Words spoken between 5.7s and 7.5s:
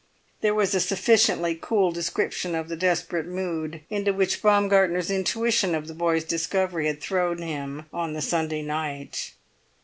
of the boy's discovery had thrown